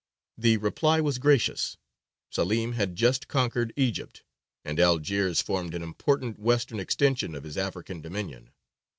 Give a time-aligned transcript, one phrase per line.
[0.35, 1.77] The reply was gracious.
[2.31, 4.23] Selīm had just conquered Egypt,
[4.65, 8.49] and Algiers formed an important western extension of his African dominion.